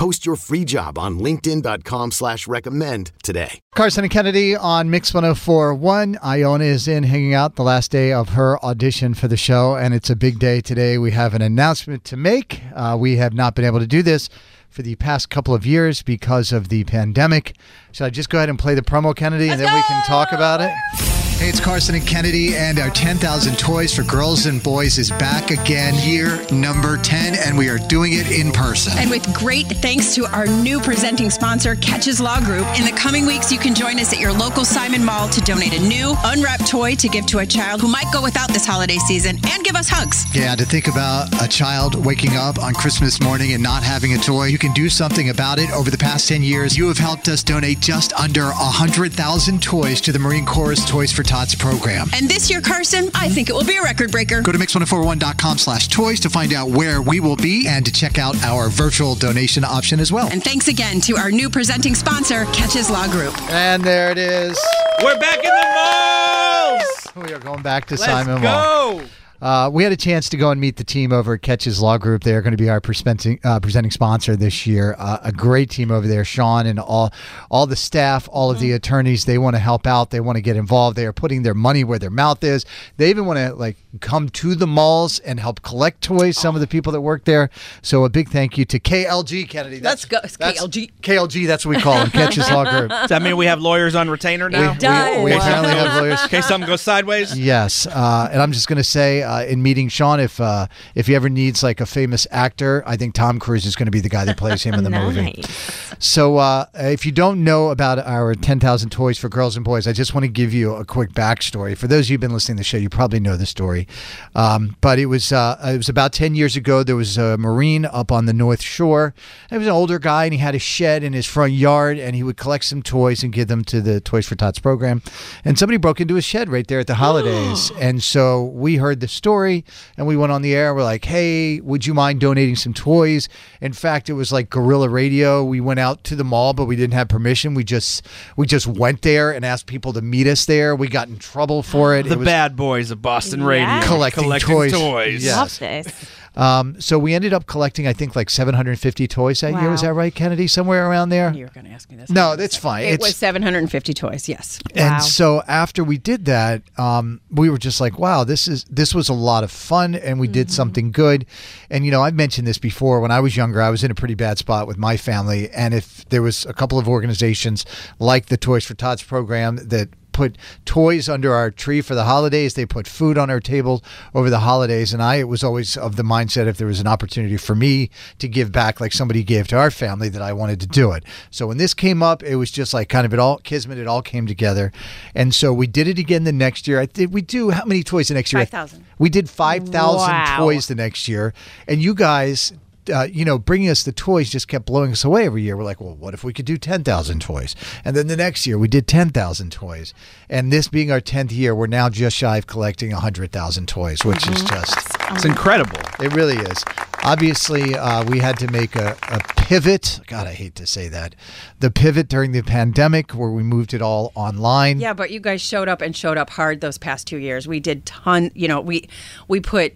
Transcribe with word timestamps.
Post 0.00 0.24
your 0.24 0.36
free 0.36 0.64
job 0.64 0.96
on 0.96 1.18
linkedin.com 1.18 2.12
slash 2.12 2.48
recommend 2.48 3.12
today. 3.22 3.60
Carson 3.74 4.02
and 4.02 4.10
Kennedy 4.10 4.56
on 4.56 4.88
Mix 4.88 5.12
1041. 5.12 6.16
Iona 6.24 6.64
is 6.64 6.88
in 6.88 7.02
hanging 7.02 7.34
out 7.34 7.56
the 7.56 7.62
last 7.62 7.90
day 7.90 8.10
of 8.10 8.30
her 8.30 8.58
audition 8.64 9.12
for 9.12 9.28
the 9.28 9.36
show, 9.36 9.76
and 9.76 9.92
it's 9.92 10.08
a 10.08 10.16
big 10.16 10.38
day 10.38 10.62
today. 10.62 10.96
We 10.96 11.10
have 11.10 11.34
an 11.34 11.42
announcement 11.42 12.04
to 12.04 12.16
make. 12.16 12.62
Uh, 12.74 12.96
we 12.98 13.16
have 13.16 13.34
not 13.34 13.54
been 13.54 13.66
able 13.66 13.80
to 13.80 13.86
do 13.86 14.02
this 14.02 14.30
for 14.70 14.80
the 14.80 14.94
past 14.94 15.28
couple 15.28 15.52
of 15.52 15.66
years 15.66 16.00
because 16.00 16.50
of 16.50 16.70
the 16.70 16.84
pandemic. 16.84 17.54
Should 17.92 18.04
I 18.04 18.08
just 18.08 18.30
go 18.30 18.38
ahead 18.38 18.48
and 18.48 18.58
play 18.58 18.74
the 18.74 18.80
promo, 18.80 19.14
Kennedy, 19.14 19.50
and 19.50 19.60
then 19.60 19.70
we 19.70 19.82
can 19.82 20.02
talk 20.06 20.32
about 20.32 20.62
it? 20.62 21.29
Hey, 21.40 21.48
it's 21.48 21.58
Carson 21.58 21.94
and 21.94 22.06
Kennedy, 22.06 22.54
and 22.54 22.78
our 22.78 22.90
10,000 22.90 23.56
Toys 23.56 23.94
for 23.94 24.02
Girls 24.02 24.44
and 24.44 24.62
Boys 24.62 24.98
is 24.98 25.08
back 25.08 25.50
again, 25.50 25.94
year 26.06 26.38
number 26.52 26.98
10, 26.98 27.34
and 27.34 27.56
we 27.56 27.70
are 27.70 27.78
doing 27.78 28.12
it 28.12 28.30
in 28.30 28.52
person. 28.52 28.92
And 28.98 29.08
with 29.08 29.24
great 29.32 29.66
thanks 29.66 30.14
to 30.16 30.26
our 30.36 30.46
new 30.46 30.80
presenting 30.80 31.30
sponsor, 31.30 31.76
Keches 31.76 32.20
Law 32.20 32.40
Group, 32.40 32.66
in 32.78 32.84
the 32.84 32.92
coming 32.94 33.24
weeks, 33.24 33.50
you 33.50 33.58
can 33.58 33.74
join 33.74 33.98
us 33.98 34.12
at 34.12 34.20
your 34.20 34.34
local 34.34 34.66
Simon 34.66 35.02
Mall 35.02 35.30
to 35.30 35.40
donate 35.40 35.72
a 35.72 35.80
new, 35.80 36.12
unwrapped 36.24 36.68
toy 36.68 36.94
to 36.96 37.08
give 37.08 37.24
to 37.24 37.38
a 37.38 37.46
child 37.46 37.80
who 37.80 37.88
might 37.88 38.12
go 38.12 38.22
without 38.22 38.50
this 38.50 38.66
holiday 38.66 38.98
season 38.98 39.38
and 39.48 39.64
give 39.64 39.76
us 39.76 39.88
hugs. 39.88 40.26
Yeah, 40.36 40.54
to 40.56 40.66
think 40.66 40.88
about 40.88 41.42
a 41.42 41.48
child 41.48 42.04
waking 42.04 42.36
up 42.36 42.58
on 42.58 42.74
Christmas 42.74 43.18
morning 43.18 43.54
and 43.54 43.62
not 43.62 43.82
having 43.82 44.12
a 44.12 44.18
toy, 44.18 44.48
you 44.48 44.58
can 44.58 44.74
do 44.74 44.90
something 44.90 45.30
about 45.30 45.58
it. 45.58 45.70
Over 45.70 45.90
the 45.90 45.96
past 45.96 46.28
10 46.28 46.42
years, 46.42 46.76
you 46.76 46.86
have 46.88 46.98
helped 46.98 47.28
us 47.28 47.42
donate 47.42 47.80
just 47.80 48.12
under 48.12 48.44
100,000 48.44 49.62
toys 49.62 50.02
to 50.02 50.12
the 50.12 50.18
Marine 50.18 50.44
Corps 50.44 50.84
Toys 50.84 51.10
for 51.10 51.22
Tots 51.30 51.54
program. 51.54 52.08
And 52.12 52.28
this 52.28 52.50
year, 52.50 52.60
Carson, 52.60 53.08
I 53.14 53.28
think 53.28 53.48
it 53.48 53.52
will 53.52 53.64
be 53.64 53.76
a 53.76 53.82
record 53.82 54.10
breaker. 54.10 54.42
Go 54.42 54.50
to 54.50 54.58
mix1041.com 54.58 55.58
slash 55.58 55.86
toys 55.86 56.18
to 56.20 56.28
find 56.28 56.52
out 56.52 56.70
where 56.70 57.00
we 57.02 57.20
will 57.20 57.36
be 57.36 57.68
and 57.68 57.86
to 57.86 57.92
check 57.92 58.18
out 58.18 58.34
our 58.42 58.68
virtual 58.68 59.14
donation 59.14 59.62
option 59.62 60.00
as 60.00 60.10
well. 60.10 60.28
And 60.32 60.42
thanks 60.42 60.66
again 60.66 61.00
to 61.02 61.16
our 61.16 61.30
new 61.30 61.48
presenting 61.48 61.94
sponsor, 61.94 62.46
Keches 62.46 62.90
Law 62.90 63.06
Group. 63.06 63.40
And 63.48 63.80
there 63.84 64.10
it 64.10 64.18
is. 64.18 64.58
We're 65.04 65.20
back 65.20 65.36
in 65.36 65.52
the 65.54 67.12
malls. 67.14 67.28
We 67.28 67.32
are 67.32 67.38
going 67.38 67.62
back 67.62 67.86
to 67.86 67.94
Let's 67.94 68.04
Simon 68.04 68.42
Mall. 68.42 69.02
Uh, 69.40 69.70
we 69.72 69.82
had 69.82 69.92
a 69.92 69.96
chance 69.96 70.28
to 70.28 70.36
go 70.36 70.50
and 70.50 70.60
meet 70.60 70.76
the 70.76 70.84
team 70.84 71.12
over 71.12 71.34
at 71.34 71.40
Keches 71.40 71.80
Law 71.80 71.98
Group. 71.98 72.22
They're 72.24 72.42
going 72.42 72.52
to 72.52 72.62
be 72.62 72.68
our 72.68 72.80
presenting, 72.80 73.38
uh, 73.44 73.60
presenting 73.60 73.90
sponsor 73.90 74.36
this 74.36 74.66
year. 74.66 74.94
Uh, 74.98 75.18
a 75.22 75.32
great 75.32 75.70
team 75.70 75.90
over 75.90 76.06
there. 76.06 76.24
Sean 76.24 76.66
and 76.66 76.78
all 76.78 77.12
all 77.50 77.66
the 77.66 77.76
staff, 77.76 78.28
all 78.32 78.50
of 78.50 78.60
the 78.60 78.72
attorneys, 78.72 79.24
they 79.24 79.38
want 79.38 79.56
to 79.56 79.60
help 79.60 79.86
out. 79.86 80.10
They 80.10 80.20
want 80.20 80.36
to 80.36 80.42
get 80.42 80.56
involved. 80.56 80.96
They 80.96 81.06
are 81.06 81.12
putting 81.12 81.42
their 81.42 81.54
money 81.54 81.84
where 81.84 81.98
their 81.98 82.10
mouth 82.10 82.42
is. 82.44 82.64
They 82.96 83.10
even 83.10 83.26
want 83.26 83.38
to 83.38 83.54
like 83.54 83.76
come 84.00 84.28
to 84.30 84.54
the 84.54 84.66
malls 84.66 85.18
and 85.20 85.40
help 85.40 85.62
collect 85.62 86.02
toys. 86.02 86.36
Some 86.38 86.54
of 86.54 86.60
the 86.60 86.66
people 86.66 86.92
that 86.92 87.00
work 87.00 87.24
there. 87.24 87.50
So 87.82 88.04
a 88.04 88.08
big 88.08 88.28
thank 88.28 88.58
you 88.58 88.64
to 88.66 88.78
KLG 88.78 89.48
Kennedy. 89.48 89.80
Let's 89.80 90.04
go. 90.04 90.18
That's- 90.22 90.60
KLG. 90.60 90.90
KLG. 91.00 91.46
That's 91.46 91.64
what 91.64 91.76
we 91.76 91.82
call 91.82 91.94
them. 91.94 92.08
Keches 92.08 92.50
Law 92.50 92.70
Group. 92.70 92.90
Does 92.90 93.08
that 93.08 93.22
mean 93.22 93.36
we 93.36 93.46
have 93.46 93.60
lawyers 93.60 93.94
on 93.94 94.10
retainer 94.10 94.48
now? 94.50 94.72
We, 94.72 95.24
we, 95.24 95.24
we 95.24 95.32
apparently 95.36 95.70
have 95.72 96.00
lawyers. 96.02 96.22
In 96.22 96.28
case 96.28 96.46
something 96.46 96.66
goes 96.68 96.80
sideways? 96.80 97.38
Yes, 97.38 97.86
uh, 97.86 98.28
and 98.30 98.42
I'm 98.42 98.52
just 98.52 98.68
going 98.68 98.76
to 98.76 98.84
say, 98.84 99.22
uh, 99.30 99.44
in 99.44 99.62
meeting 99.62 99.88
Sean, 99.88 100.18
if 100.18 100.40
uh, 100.40 100.66
if 100.96 101.06
he 101.06 101.14
ever 101.14 101.28
needs 101.28 101.62
like 101.62 101.80
a 101.80 101.86
famous 101.86 102.26
actor, 102.32 102.82
I 102.84 102.96
think 102.96 103.14
Tom 103.14 103.38
Cruise 103.38 103.64
is 103.64 103.76
going 103.76 103.86
to 103.86 103.92
be 103.92 104.00
the 104.00 104.08
guy 104.08 104.24
that 104.24 104.36
plays 104.36 104.64
him 104.64 104.74
in 104.74 104.82
the 104.82 104.90
movie. 104.90 105.44
So, 106.02 106.38
uh, 106.38 106.64
if 106.76 107.04
you 107.04 107.12
don't 107.12 107.44
know 107.44 107.68
about 107.68 107.98
our 107.98 108.34
10,000 108.34 108.88
toys 108.88 109.18
for 109.18 109.28
girls 109.28 109.54
and 109.54 109.62
boys, 109.62 109.86
I 109.86 109.92
just 109.92 110.14
want 110.14 110.24
to 110.24 110.30
give 110.30 110.54
you 110.54 110.74
a 110.74 110.82
quick 110.82 111.12
backstory. 111.12 111.76
For 111.76 111.88
those 111.88 112.06
of 112.06 112.10
you 112.10 112.14
who've 112.14 112.22
been 112.22 112.32
listening 112.32 112.56
to 112.56 112.60
the 112.60 112.64
show, 112.64 112.78
you 112.78 112.88
probably 112.88 113.20
know 113.20 113.36
the 113.36 113.44
story. 113.44 113.86
Um, 114.34 114.76
but 114.80 114.98
it 114.98 115.06
was 115.06 115.30
uh, 115.30 115.60
it 115.62 115.76
was 115.76 115.90
about 115.90 116.14
10 116.14 116.34
years 116.34 116.56
ago. 116.56 116.82
There 116.82 116.96
was 116.96 117.18
a 117.18 117.36
Marine 117.36 117.84
up 117.84 118.10
on 118.10 118.24
the 118.24 118.32
North 118.32 118.62
Shore. 118.62 119.12
He 119.50 119.58
was 119.58 119.66
an 119.66 119.72
older 119.74 119.98
guy, 119.98 120.24
and 120.24 120.32
he 120.32 120.38
had 120.38 120.54
a 120.54 120.58
shed 120.58 121.02
in 121.02 121.12
his 121.12 121.26
front 121.26 121.52
yard, 121.52 121.98
and 121.98 122.16
he 122.16 122.22
would 122.22 122.38
collect 122.38 122.64
some 122.64 122.82
toys 122.82 123.22
and 123.22 123.30
give 123.30 123.48
them 123.48 123.62
to 123.64 123.82
the 123.82 124.00
Toys 124.00 124.26
for 124.26 124.36
Tots 124.36 124.58
program. 124.58 125.02
And 125.44 125.58
somebody 125.58 125.76
broke 125.76 126.00
into 126.00 126.14
his 126.14 126.24
shed 126.24 126.48
right 126.48 126.66
there 126.66 126.80
at 126.80 126.86
the 126.86 126.94
holidays. 126.94 127.70
and 127.78 128.02
so 128.02 128.44
we 128.44 128.76
heard 128.76 129.00
the 129.00 129.08
story, 129.20 129.66
and 129.98 130.06
we 130.06 130.16
went 130.16 130.32
on 130.32 130.40
the 130.40 130.54
air. 130.54 130.74
We're 130.74 130.82
like, 130.82 131.04
hey, 131.04 131.60
would 131.60 131.86
you 131.86 131.92
mind 131.92 132.20
donating 132.20 132.56
some 132.56 132.72
toys? 132.72 133.28
In 133.60 133.74
fact, 133.74 134.08
it 134.08 134.14
was 134.14 134.32
like 134.32 134.48
guerrilla 134.48 134.88
radio. 134.88 135.44
We 135.44 135.60
went 135.60 135.78
out 135.78 136.02
to 136.04 136.16
the 136.16 136.24
mall, 136.24 136.54
but 136.54 136.64
we 136.64 136.74
didn't 136.74 136.94
have 136.94 137.08
permission. 137.08 137.52
We 137.52 137.62
just 137.62 138.06
we 138.36 138.46
just 138.46 138.66
went 138.66 139.02
there 139.02 139.30
and 139.30 139.44
asked 139.44 139.66
people 139.66 139.92
to 139.92 140.00
meet 140.00 140.26
us 140.26 140.46
there. 140.46 140.74
We 140.74 140.88
got 140.88 141.08
in 141.08 141.18
trouble 141.18 141.62
for 141.62 141.94
it. 141.96 142.04
The 142.04 142.14
it 142.14 142.18
was 142.20 142.26
bad 142.26 142.56
boys 142.56 142.90
of 142.90 143.02
Boston 143.02 143.44
Radio. 143.44 143.66
collecting, 143.82 144.24
toys. 144.72 145.22
Yes. 145.22 145.36
Love 145.36 145.58
this. 145.58 146.10
Um, 146.36 146.80
so 146.80 146.98
we 146.98 147.14
ended 147.14 147.32
up 147.32 147.46
collecting, 147.46 147.86
I 147.86 147.92
think, 147.92 148.14
like 148.14 148.30
750 148.30 149.06
toys 149.08 149.40
that 149.40 149.52
year. 149.60 149.70
Was 149.70 149.82
that 149.82 149.94
right, 149.94 150.14
Kennedy? 150.14 150.46
Somewhere 150.46 150.88
around 150.88 151.08
there. 151.08 151.32
You're 151.34 151.48
going 151.48 151.66
to 151.66 151.72
ask 151.72 151.90
me 151.90 151.96
this. 151.96 152.08
No, 152.10 152.36
that's 152.36 152.56
fine. 152.56 152.84
It 152.84 152.94
It's- 152.94 153.08
was 153.08 153.16
750 153.16 153.92
toys, 153.94 154.28
yes. 154.28 154.58
And 154.74 155.02
so 155.02 155.42
after 155.48 155.82
we 155.82 155.98
did 155.98 156.24
that, 156.26 156.62
um, 156.78 157.20
we 157.30 157.50
were 157.50 157.58
just 157.58 157.80
like, 157.80 157.98
wow, 157.98 158.24
this 158.24 158.46
is 158.48 158.64
this 158.70 158.94
was 158.94 159.08
a 159.08 159.12
lot 159.14 159.44
of 159.44 159.50
fun, 159.50 159.94
and 159.94 160.20
we 160.20 160.28
did 160.28 160.50
something 160.50 160.92
good. 160.92 161.26
And 161.68 161.84
you 161.84 161.90
know, 161.90 162.02
I've 162.02 162.14
mentioned 162.14 162.46
this 162.46 162.58
before. 162.58 163.00
When 163.00 163.10
I 163.10 163.20
was 163.20 163.36
younger, 163.36 163.60
I 163.60 163.70
was 163.70 163.82
in 163.84 163.90
a 163.90 163.94
pretty 163.94 164.14
bad 164.14 164.38
spot 164.38 164.66
with 164.66 164.78
my 164.78 164.96
family, 164.96 165.50
and 165.50 165.74
if 165.74 166.08
there 166.08 166.22
was 166.22 166.46
a 166.46 166.52
couple 166.52 166.78
of 166.78 166.88
organizations 166.88 167.64
like 167.98 168.26
the 168.26 168.36
Toys 168.36 168.64
for 168.64 168.74
Tots 168.74 169.02
program 169.02 169.56
that 169.68 169.88
put 170.12 170.36
toys 170.64 171.08
under 171.08 171.32
our 171.34 171.50
tree 171.50 171.80
for 171.80 171.94
the 171.94 172.04
holidays. 172.04 172.54
They 172.54 172.66
put 172.66 172.86
food 172.86 173.18
on 173.18 173.30
our 173.30 173.40
table 173.40 173.82
over 174.14 174.30
the 174.30 174.40
holidays. 174.40 174.92
And 174.92 175.02
I 175.02 175.16
it 175.16 175.28
was 175.28 175.42
always 175.44 175.76
of 175.76 175.96
the 175.96 176.02
mindset 176.02 176.46
if 176.46 176.56
there 176.56 176.66
was 176.66 176.80
an 176.80 176.86
opportunity 176.86 177.36
for 177.36 177.54
me 177.54 177.90
to 178.18 178.28
give 178.28 178.52
back 178.52 178.80
like 178.80 178.92
somebody 178.92 179.22
gave 179.22 179.48
to 179.48 179.56
our 179.56 179.70
family 179.70 180.08
that 180.08 180.22
I 180.22 180.32
wanted 180.32 180.60
to 180.60 180.66
do 180.66 180.92
it. 180.92 181.04
So 181.30 181.46
when 181.46 181.56
this 181.58 181.74
came 181.74 182.02
up, 182.02 182.22
it 182.22 182.36
was 182.36 182.50
just 182.50 182.72
like 182.74 182.88
kind 182.88 183.04
of 183.06 183.12
it 183.12 183.18
all 183.18 183.38
kismet, 183.38 183.78
it 183.78 183.86
all 183.86 184.02
came 184.02 184.26
together. 184.26 184.72
And 185.14 185.34
so 185.34 185.52
we 185.52 185.66
did 185.66 185.88
it 185.88 185.98
again 185.98 186.24
the 186.24 186.32
next 186.32 186.66
year. 186.68 186.80
I 186.80 186.86
did 186.86 187.12
we 187.12 187.22
do 187.22 187.50
how 187.50 187.64
many 187.64 187.82
toys 187.82 188.08
the 188.08 188.14
next 188.14 188.32
year? 188.32 188.42
5,000. 188.42 188.84
We 188.98 189.08
did 189.08 189.28
5,000 189.30 189.72
Wow. 189.72 190.36
toys 190.38 190.66
the 190.66 190.74
next 190.74 191.08
year. 191.08 191.32
And 191.68 191.82
you 191.82 191.94
guys 191.94 192.52
uh, 192.92 193.08
you 193.10 193.24
know, 193.24 193.38
bringing 193.38 193.68
us 193.68 193.82
the 193.82 193.92
toys 193.92 194.30
just 194.30 194.48
kept 194.48 194.66
blowing 194.66 194.92
us 194.92 195.04
away 195.04 195.26
every 195.26 195.42
year. 195.42 195.56
We're 195.56 195.64
like, 195.64 195.80
well, 195.80 195.94
what 195.94 196.14
if 196.14 196.24
we 196.24 196.32
could 196.32 196.46
do 196.46 196.56
10,000 196.56 197.20
toys? 197.20 197.54
And 197.84 197.94
then 197.96 198.06
the 198.06 198.16
next 198.16 198.46
year 198.46 198.58
we 198.58 198.68
did 198.68 198.86
10,000 198.86 199.52
toys. 199.52 199.92
And 200.28 200.52
this 200.52 200.68
being 200.68 200.90
our 200.90 201.00
10th 201.00 201.32
year, 201.32 201.54
we're 201.54 201.66
now 201.66 201.88
just 201.88 202.16
shy 202.16 202.38
of 202.38 202.46
collecting 202.46 202.92
100,000 202.92 203.68
toys, 203.68 204.04
which 204.04 204.26
is 204.28 204.42
just, 204.44 204.76
It's 205.10 205.24
incredible. 205.24 205.80
it 206.00 206.12
really 206.14 206.36
is. 206.36 206.64
Obviously, 207.02 207.74
uh, 207.76 208.04
we 208.04 208.18
had 208.18 208.38
to 208.38 208.50
make 208.50 208.76
a, 208.76 208.94
a 209.08 209.20
pivot. 209.36 210.00
God, 210.06 210.26
I 210.26 210.34
hate 210.34 210.54
to 210.56 210.66
say 210.66 210.86
that. 210.88 211.14
The 211.58 211.70
pivot 211.70 212.08
during 212.08 212.32
the 212.32 212.42
pandemic 212.42 213.12
where 213.12 213.30
we 213.30 213.42
moved 213.42 213.72
it 213.72 213.80
all 213.80 214.12
online. 214.14 214.80
Yeah, 214.80 214.92
but 214.92 215.10
you 215.10 215.18
guys 215.18 215.40
showed 215.40 215.66
up 215.68 215.80
and 215.80 215.96
showed 215.96 216.18
up 216.18 216.28
hard 216.30 216.60
those 216.60 216.76
past 216.76 217.06
two 217.06 217.16
years. 217.16 217.48
We 217.48 217.58
did 217.58 217.86
ton. 217.86 218.30
You 218.34 218.48
know, 218.48 218.60
we 218.60 218.86
we 219.28 219.40
put 219.40 219.74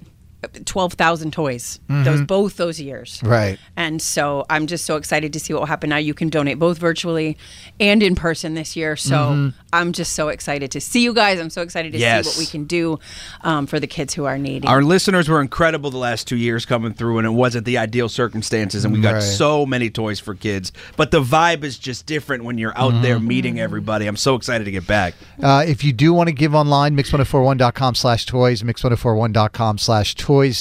12,000 0.48 1.32
toys 1.32 1.80
mm-hmm. 1.88 2.04
those 2.04 2.22
both 2.22 2.56
those 2.56 2.80
years. 2.80 3.20
Right. 3.24 3.58
And 3.76 4.00
so 4.00 4.46
I'm 4.50 4.66
just 4.66 4.84
so 4.84 4.96
excited 4.96 5.32
to 5.32 5.40
see 5.40 5.52
what 5.52 5.60
will 5.60 5.66
happen 5.66 5.90
now 5.90 5.96
you 5.96 6.14
can 6.14 6.28
donate 6.28 6.58
both 6.58 6.78
virtually 6.78 7.36
and 7.80 8.02
in 8.02 8.14
person 8.14 8.54
this 8.54 8.76
year. 8.76 8.96
So 8.96 9.16
mm-hmm. 9.16 9.58
I'm 9.72 9.92
just 9.92 10.12
so 10.12 10.28
excited 10.28 10.70
to 10.72 10.80
see 10.80 11.02
you 11.02 11.12
guys. 11.12 11.40
I'm 11.40 11.50
so 11.50 11.62
excited 11.62 11.92
to 11.92 11.98
yes. 11.98 12.26
see 12.26 12.30
what 12.30 12.38
we 12.38 12.46
can 12.46 12.64
do 12.64 12.98
um, 13.42 13.66
for 13.66 13.80
the 13.80 13.86
kids 13.86 14.14
who 14.14 14.24
are 14.24 14.38
needing. 14.38 14.68
Our 14.68 14.82
listeners 14.82 15.28
were 15.28 15.40
incredible 15.40 15.90
the 15.90 15.98
last 15.98 16.28
2 16.28 16.36
years 16.36 16.66
coming 16.66 16.94
through 16.94 17.18
and 17.18 17.26
it 17.26 17.30
wasn't 17.30 17.64
the 17.66 17.78
ideal 17.78 18.08
circumstances 18.08 18.84
and 18.84 18.92
we 18.92 19.00
got 19.00 19.14
right. 19.14 19.22
so 19.22 19.66
many 19.66 19.90
toys 19.90 20.20
for 20.20 20.34
kids, 20.34 20.72
but 20.96 21.10
the 21.10 21.22
vibe 21.22 21.64
is 21.64 21.78
just 21.78 22.06
different 22.06 22.44
when 22.44 22.58
you're 22.58 22.76
out 22.76 22.92
mm-hmm. 22.92 23.02
there 23.02 23.18
meeting 23.18 23.60
everybody. 23.60 24.06
I'm 24.06 24.16
so 24.16 24.34
excited 24.34 24.64
to 24.64 24.70
get 24.70 24.86
back. 24.86 25.14
Uh, 25.42 25.64
if 25.66 25.84
you 25.84 25.92
do 25.92 26.12
want 26.12 26.28
to 26.28 26.34
give 26.34 26.54
online 26.54 26.96
mix1041.com/toys 26.96 28.62
mix1041.com/toys 28.62 30.14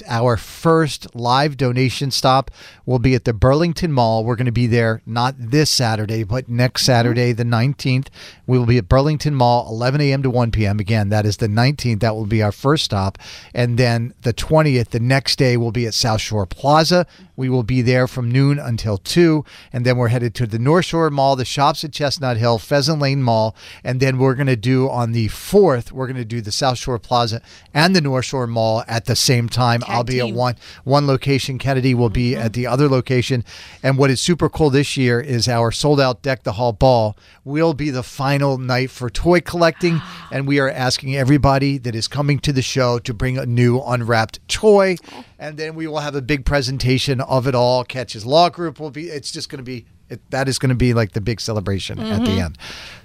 our 0.08 0.38
first 0.38 1.16
live 1.16 1.58
donation 1.58 2.12
stop 2.12 2.52
will 2.86 3.00
be 3.00 3.16
at 3.16 3.25
the 3.25 3.34
Burlington 3.34 3.92
Mall. 3.92 4.24
We're 4.24 4.36
going 4.36 4.46
to 4.46 4.52
be 4.52 4.68
there 4.68 5.02
not 5.06 5.36
this 5.38 5.70
Saturday, 5.70 6.24
but 6.24 6.50
next 6.50 6.81
mm-hmm. 6.81 6.92
Saturday, 6.92 7.31
the 7.31 7.44
19th. 7.44 8.08
We 8.46 8.58
will 8.58 8.66
be 8.66 8.78
at 8.78 8.88
Burlington 8.88 9.36
Mall, 9.36 9.68
11 9.70 10.02
a.m. 10.02 10.24
to 10.24 10.30
1 10.30 10.52
p.m. 10.52 10.80
Again, 10.80 11.10
that 11.10 11.25
is 11.25 11.38
the 11.38 11.48
19th. 11.48 12.02
That 12.02 12.16
will 12.16 12.25
be 12.25 12.44
our 12.44 12.52
first 12.52 12.86
stop. 12.86 13.18
And 13.54 13.78
then 13.78 14.14
the 14.22 14.34
20th, 14.34 14.90
the 14.90 15.00
next 15.00 15.38
day, 15.38 15.58
will 15.58 15.72
be 15.72 15.88
at 15.88 15.94
South 15.94 16.22
Shore 16.22 16.46
Plaza. 16.46 17.08
We 17.36 17.50
will 17.50 17.64
be 17.64 17.82
there 17.82 18.08
from 18.08 18.32
noon 18.32 18.60
until 18.60 18.98
2. 18.98 19.44
And 19.72 19.86
then 19.86 19.98
we're 19.98 20.10
headed 20.10 20.36
to 20.36 20.48
the 20.48 20.60
North 20.60 20.86
Shore 20.86 21.10
Mall, 21.10 21.36
the 21.36 21.46
shops 21.46 21.84
at 21.84 21.92
Chestnut 21.92 22.38
Hill, 22.38 22.60
Pheasant 22.60 23.00
Lane 23.00 23.24
Mall. 23.24 23.56
And 23.84 24.00
then 24.00 24.18
we're 24.18 24.36
going 24.36 24.48
to 24.48 24.56
do 24.56 24.90
on 24.90 25.12
the 25.12 25.30
4th, 25.30 25.92
we're 25.92 26.08
going 26.08 26.18
to 26.18 26.26
do 26.26 26.42
the 26.42 26.52
South 26.52 26.78
Shore 26.78 27.00
Plaza 27.00 27.42
and 27.74 27.96
the 27.96 28.02
North 28.02 28.26
Shore 28.26 28.48
Mall 28.48 28.84
at 28.88 29.06
the 29.06 29.16
same 29.16 29.50
time. 29.50 29.82
Tag 29.82 29.90
I'll 29.90 30.04
be 30.04 30.20
at 30.20 30.34
one 30.34 30.56
one 30.84 31.08
location. 31.08 31.58
Kennedy 31.58 31.94
will 31.94 32.10
be 32.10 32.36
at 32.36 32.52
mm-hmm. 32.52 32.52
the 32.54 32.68
other 32.68 32.88
location. 32.88 33.44
And 33.82 33.98
what 33.98 34.10
is 34.10 34.22
super 34.22 34.50
cool 34.50 34.70
this 34.70 34.98
year 34.98 35.20
is 35.20 35.48
our 35.48 35.72
sold 35.72 36.00
out 36.00 36.22
Deck 36.22 36.44
the 36.44 36.54
Hall 36.54 36.74
Ball 36.74 37.16
will 37.44 37.74
be 37.74 37.90
the 37.90 38.04
final 38.04 38.58
night 38.58 38.90
for 38.90 39.10
toy 39.10 39.42
collecting. 39.42 40.02
And 40.32 40.48
we 40.48 40.60
are 40.60 40.70
asking 40.70 41.16
everybody 41.16 41.78
that 41.80 41.96
is 41.96 42.08
coming 42.08 42.40
to 42.40 42.54
the 42.54 42.62
show 42.62 43.00
to 43.00 43.14
bring 43.14 43.38
a 43.38 43.46
new 43.46 43.82
unwrapped 43.82 44.48
toy. 44.48 44.98
And 45.40 45.58
then 45.58 45.76
we 45.76 45.88
will 45.88 46.00
have 46.00 46.16
a 46.16 46.22
big 46.22 46.46
presentation 46.46 47.20
of 47.28 47.48
it 47.48 47.56
all. 47.56 47.84
Keches 47.86 48.25
Law 48.25 48.50
Group 48.50 48.80
will 48.80 48.92
be, 48.92 49.10
it's 49.10 49.31
just 49.31 49.50
going 49.50 49.58
to 49.58 49.64
be, 49.64 49.86
it, 50.10 50.22
that 50.31 50.48
is 50.48 50.60
going 50.60 50.70
to 50.70 50.75
be 50.75 50.94
like 50.94 51.12
the 51.14 51.22
big 51.22 51.40
celebration 51.42 52.00
at 52.00 52.24
the 52.25 52.31
end. 52.31 52.58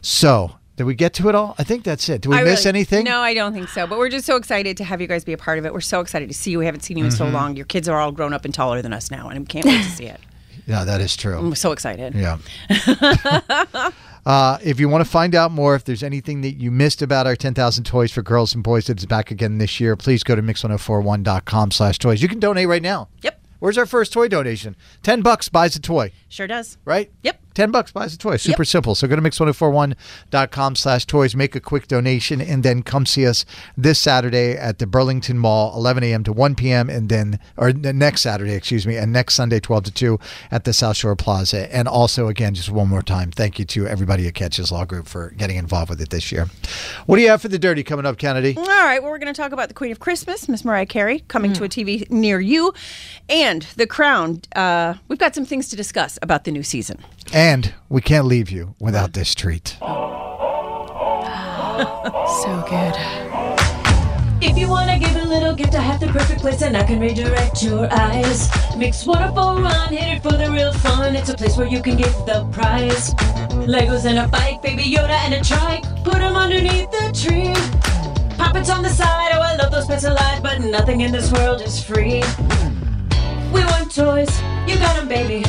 So, 0.03 0.53
did 0.77 0.85
we 0.85 0.95
get 0.95 1.13
to 1.15 1.29
it 1.29 1.35
all? 1.35 1.55
I 1.59 1.65
think 1.65 1.83
that's 1.85 2.09
it. 2.09 2.21
Did 2.23 2.29
we 2.29 2.37
I 2.37 2.45
miss 2.45 2.65
really- 2.65 2.69
anything? 2.79 3.05
No, 3.05 3.21
I 3.21 3.35
don't 3.35 3.53
think 3.53 3.69
so. 3.69 3.87
But 3.87 3.99
we're 3.99 4.09
just 4.11 4.27
so 4.27 4.37
excited 4.37 4.77
to 4.77 4.85
have 4.85 5.01
you 5.01 5.07
guys 5.09 5.25
be 5.25 5.33
a 5.33 5.39
part 5.39 5.59
of 5.59 5.67
it. 5.67 5.73
We're 5.73 5.81
so 5.81 6.01
excited 6.01 6.29
to 6.29 6.35
see 6.35 6.51
you. 6.53 6.59
We 6.59 6.67
haven't 6.67 6.83
seen 6.83 6.97
you 6.99 7.05
in 7.05 7.11
Mm-hmm. 7.11 7.19
so 7.19 7.29
long. 7.29 7.57
Your 7.57 7.67
kids 7.67 7.89
are 7.89 7.99
all 7.99 8.13
grown 8.13 8.33
up 8.33 8.45
and 8.45 8.55
taller 8.55 8.81
than 8.83 8.93
us 8.93 9.11
now, 9.11 9.29
and 9.29 9.41
we 9.41 9.47
can't 9.47 9.65
wait 9.65 9.83
to 9.83 9.91
see 9.91 10.07
it. 10.07 10.21
Yeah, 10.67 10.85
that 10.85 11.01
is 11.01 11.17
true. 11.17 11.39
I'm 11.39 11.55
so 11.55 11.73
excited. 11.73 12.15
Yeah. 12.15 12.37
uh, 14.27 14.59
if 14.63 14.79
you 14.79 14.87
want 14.89 15.03
to 15.03 15.11
find 15.11 15.35
out 15.35 15.51
more, 15.51 15.75
if 15.75 15.85
there's 15.85 16.03
anything 16.03 16.43
that 16.43 16.57
you 16.57 16.71
missed 16.71 17.01
about 17.01 17.27
our 17.27 17.37
10,000 17.37 17.85
Toys 17.85 18.13
for 18.13 18.21
Girls 18.23 18.55
and 18.55 18.63
Boys 18.63 18.87
that's 18.87 19.07
back 19.07 19.31
again 19.31 19.57
this 19.57 19.81
year, 19.81 19.97
please 19.97 20.23
go 20.23 20.35
to 20.35 20.43
mix1041.com 20.43 21.71
slash 21.71 21.99
toys. 21.99 22.21
You 22.21 22.29
can 22.29 22.39
donate 22.39 22.69
right 22.69 22.83
now. 22.83 23.09
Yep. 23.23 23.38
Where's 23.59 23.79
our 23.79 23.87
first 23.87 24.13
toy 24.13 24.29
donation? 24.29 24.77
10 25.03 25.23
bucks 25.23 25.49
buys 25.49 25.75
a 25.77 25.81
toy, 25.81 26.13
Sure 26.29 26.47
does. 26.47 26.79
right? 26.85 27.11
Yep. 27.23 27.41
10 27.59 27.73
bucks 27.73 27.91
buys 27.91 28.15
a 28.15 28.19
toy. 28.19 28.37
Super 28.37 28.65
simple. 28.65 28.95
So 28.95 29.09
go 29.09 29.17
to 29.17 29.21
mix1041.com 29.21 30.77
slash 30.77 31.07
toys, 31.07 31.35
make 31.35 31.57
a 31.57 31.61
quick 31.61 31.89
donation, 31.89 32.41
and 32.41 32.63
then 32.63 32.85
come 32.85 33.05
see 33.05 33.27
us 33.27 33.45
this 33.77 33.99
Saturday 33.99 34.53
at 34.53 34.79
the 34.79 34.87
Burlington 34.87 35.39
Mall, 35.39 35.75
11 35.75 36.05
a.m. 36.05 36.23
to 36.23 36.33
1 36.33 36.55
p.m., 36.55 36.89
and 36.89 37.09
then, 37.09 37.41
or 37.57 37.73
the 37.73 37.93
next 37.93 38.21
Saturday, 38.21 38.53
excuse 38.53 38.87
me, 38.87 38.97
and 38.97 39.13
next 39.13 39.35
Sunday, 39.35 39.59
12 39.59 39.83
to 39.83 39.91
2 39.91 40.19
at 40.53 40.63
the 40.63 40.73
South 40.73 40.97
Shore 40.97 41.17
Plaza. 41.17 41.75
And 41.75 41.89
also, 41.89 42.29
again, 42.29 42.55
just 42.55 42.71
one 42.71 42.87
more 42.87 43.03
time, 43.03 43.33
thank 43.33 43.59
you 43.59 43.65
to 43.65 43.89
everybody 43.89 44.29
at 44.29 44.35
Keches 44.35 44.71
Law 44.71 44.85
Group 44.85 45.09
for 45.09 45.31
getting 45.31 45.57
involved 45.57 45.91
with 45.91 46.01
it 46.01 46.11
this 46.11 46.31
year. 46.31 46.47
What 47.07 47.17
do 47.17 47.23
you 47.23 47.31
have 47.31 47.43
for 47.43 47.49
the 47.49 47.59
dirty 47.59 47.83
coming 47.83 48.07
up, 48.07 48.19
Kennedy? 48.19 48.55
All 48.57 48.65
right, 48.65 49.03
well, 49.03 49.11
we're 49.11 49.19
going 49.19 49.35
to 49.35 49.43
talk 49.43 49.51
about 49.51 49.67
the 49.67 49.75
Queen 49.75 49.91
of 49.91 49.99
Christmas, 49.99 50.49
Miss 50.49 50.65
Mariah 50.65 50.87
Carey, 50.87 51.25
coming 51.27 51.53
to 51.55 51.65
a 51.65 51.69
TV 51.69 52.09
near 52.09 52.39
you, 52.39 52.73
and 53.29 53.63
The 53.75 53.89
Crown. 53.89 54.43
Uh, 54.55 54.95
we've 55.09 55.19
got 55.19 55.35
some 55.35 55.45
things 55.45 55.69
to 55.71 55.77
discuss 55.77 56.21
about 56.23 56.45
the 56.45 56.53
new 56.53 56.63
season. 56.63 57.03
And 57.33 57.75
we 57.89 58.01
can't 58.01 58.27
leave 58.27 58.51
you 58.51 58.75
without 58.81 59.13
this 59.13 59.35
treat. 59.35 59.77
So 62.43 62.65
good. 62.69 62.95
If 64.41 64.59
you 64.59 64.69
wanna 64.69 64.99
give 64.99 65.15
a 65.15 65.25
little 65.25 65.55
gift, 65.55 65.75
I 65.77 65.81
have 65.81 66.01
the 66.01 66.09
perfect 66.09 66.41
place 66.41 66.61
and 66.63 66.77
I 66.77 66.83
can 66.83 66.99
redirect 66.99 67.63
your 67.63 67.89
eyes. 67.93 68.49
Mix 68.77 69.07
wonderful 69.07 69.61
run, 69.63 69.93
hit 69.93 70.17
it 70.17 70.23
for 70.23 70.33
the 70.33 70.51
real 70.51 70.73
fun. 70.73 71.15
It's 71.15 71.29
a 71.29 71.35
place 71.35 71.57
where 71.57 71.69
you 71.69 71.81
can 71.81 71.97
give 71.97 72.13
the 72.27 72.49
prize. 72.53 73.15
Legos 73.67 74.07
and 74.07 74.19
a 74.19 74.27
bike, 74.29 74.61
baby 74.61 74.83
Yoda 74.83 75.19
and 75.25 75.35
a 75.35 75.41
trike. 75.43 75.85
Put 76.03 76.17
'em 76.17 76.35
underneath 76.37 76.91
the 76.91 77.13
tree. 77.13 77.55
Puppets 78.37 78.71
on 78.71 78.83
the 78.83 78.91
side, 78.91 79.31
oh 79.35 79.41
I 79.41 79.55
love 79.57 79.71
those 79.71 79.87
pets 79.87 80.05
alive, 80.05 80.43
but 80.43 80.61
nothing 80.61 81.03
in 81.03 81.13
this 81.13 81.31
world 81.33 81.61
is 81.61 81.83
free. 81.83 82.23
We 83.53 83.65
want 83.65 83.95
toys, 83.95 84.31
you 84.67 84.77
got 84.79 84.97
'em, 84.97 85.07
baby. 85.09 85.45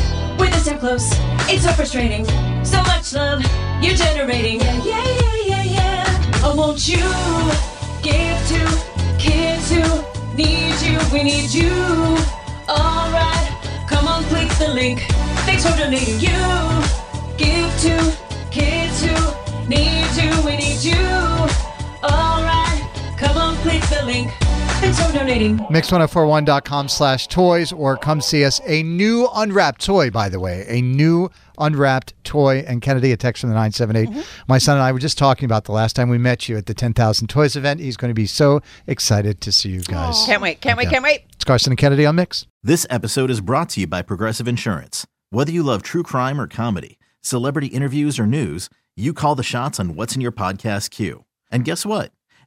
Us 0.60 0.66
so 0.66 0.78
close, 0.78 1.10
it's 1.48 1.64
so 1.64 1.72
frustrating. 1.72 2.26
So 2.66 2.82
much 2.84 3.14
love 3.14 3.42
you're 3.82 3.96
generating. 3.96 4.60
Yeah, 4.60 4.84
yeah, 4.84 5.04
yeah, 5.06 5.36
yeah, 5.46 5.64
yeah. 5.64 6.32
Oh, 6.44 6.54
won't 6.54 6.86
you 6.86 6.98
give 8.04 8.38
to 8.52 8.60
kids 9.18 9.72
who 9.72 9.80
need 10.36 10.76
you? 10.82 11.00
We 11.14 11.24
need 11.24 11.54
you. 11.54 11.72
Alright, 12.68 13.52
come 13.88 14.06
on, 14.10 14.24
click 14.26 14.50
the 14.60 14.68
link. 14.74 15.00
Thanks 15.46 15.64
for 15.66 15.78
donating. 15.78 16.20
You 16.20 16.69
donating. 25.30 25.58
Mix1041.com 25.58 26.88
slash 26.90 27.28
toys 27.28 27.72
or 27.72 27.98
come 27.98 28.22
see 28.22 28.44
us. 28.44 28.60
A 28.66 28.84
new 28.84 29.28
unwrapped 29.36 29.84
toy, 29.86 30.10
by 30.10 30.30
the 30.30 30.40
way. 30.40 30.66
A 30.68 30.82
new 30.82 31.30
unwrapped 31.58 32.14
toy. 32.24 32.64
And 32.68 32.82
Kennedy, 32.82 33.12
a 33.12 33.18
text 33.18 33.42
from 33.42 33.50
the 33.50 33.56
978. 33.56 34.10
Mm-hmm. 34.10 34.44
My 34.48 34.58
son 34.58 34.78
and 34.78 34.84
I 34.84 34.92
were 34.92 35.00
just 35.00 35.18
talking 35.18 35.46
about 35.46 35.66
the 35.66 35.72
last 35.72 35.96
time 35.96 36.10
we 36.10 36.18
met 36.18 36.50
you 36.50 36.58
at 36.58 36.66
the 36.66 36.74
10,000 36.74 37.28
Toys 37.28 37.56
event. 37.56 37.80
He's 37.80 37.98
going 37.98 38.10
to 38.10 38.16
be 38.16 38.26
so 38.26 38.62
excited 38.88 39.42
to 39.42 39.52
see 39.52 39.70
you 39.70 39.82
guys. 39.82 40.26
Can't 40.26 40.42
wait, 40.42 40.62
can't 40.62 40.78
wait, 40.78 40.88
Okay. 40.88 40.94
can't 40.96 41.04
wait. 41.04 41.26
It's 41.34 41.46
Carson 41.46 41.72
and 41.72 41.78
Kennedy 41.78 42.06
on 42.06 42.16
Mix. 42.16 42.46
This 42.64 42.86
episode 42.90 43.30
is 43.30 43.42
brought 43.42 43.70
to 43.70 43.82
you 43.82 43.88
by 43.88 44.02
Progressive 44.02 44.48
Insurance. 44.48 45.06
Whether 45.30 45.52
you 45.52 45.64
love 45.64 45.84
true 45.84 46.04
crime 46.04 46.42
or 46.42 46.48
comedy, 46.48 46.98
celebrity 47.22 47.68
interviews 47.68 48.20
or 48.20 48.26
news, 48.26 48.70
you 48.96 49.14
call 49.14 49.36
the 49.36 49.44
shots 49.44 49.80
on 49.80 49.96
what's 49.96 50.16
in 50.16 50.22
your 50.22 50.32
podcast 50.32 50.90
queue. 50.90 51.26
And 51.52 51.64
guess 51.64 51.86
what? 51.86 52.12